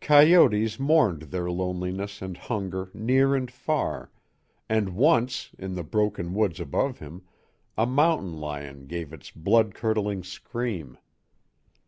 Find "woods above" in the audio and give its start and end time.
6.34-6.98